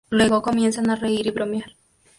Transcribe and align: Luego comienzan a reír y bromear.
Luego 0.09 0.41
comienzan 0.41 0.89
a 0.89 0.95
reír 0.95 1.27
y 1.27 1.29
bromear. 1.29 1.75